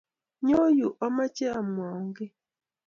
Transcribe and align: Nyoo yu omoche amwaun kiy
Nyoo 0.45 0.67
yu 0.77 0.87
omoche 1.05 1.45
amwaun 1.59 2.07
kiy 2.15 2.33